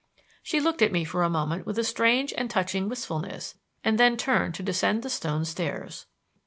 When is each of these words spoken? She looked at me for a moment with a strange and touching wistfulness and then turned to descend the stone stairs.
She 0.41 0.59
looked 0.59 0.81
at 0.81 0.91
me 0.91 1.03
for 1.05 1.21
a 1.21 1.29
moment 1.29 1.67
with 1.67 1.77
a 1.77 1.83
strange 1.83 2.33
and 2.35 2.49
touching 2.49 2.89
wistfulness 2.89 3.53
and 3.83 3.99
then 3.99 4.17
turned 4.17 4.55
to 4.55 4.63
descend 4.63 5.03
the 5.03 5.11
stone 5.11 5.45
stairs. 5.45 6.07